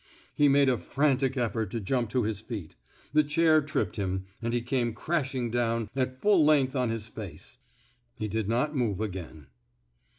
He 0.33 0.47
made 0.47 0.67
a 0.67 0.79
frantic 0.79 1.37
effort 1.37 1.69
to 1.69 1.79
jump 1.79 2.09
to 2.09 2.23
his 2.23 2.39
feet; 2.41 2.75
the 3.13 3.23
chair 3.23 3.61
tripped 3.61 3.97
him, 3.97 4.25
and 4.41 4.51
he 4.51 4.63
came 4.63 4.95
crashing 4.95 5.51
down 5.51 5.91
at 5.95 6.19
full 6.23 6.43
length 6.43 6.75
on 6.75 6.89
his 6.89 7.07
face. 7.07 7.59
He 8.17 8.27
did 8.27 8.49
not 8.49 8.75
move 8.75 8.99
again. 8.99 9.45